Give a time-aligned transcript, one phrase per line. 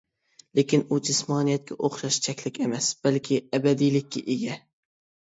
[0.59, 4.57] لېكىن ئۇ جىسمانىيەتكە ئوخشاش چەكلىك ئەمەس، بەلكى ئەبەدىيلىككە ئىگە.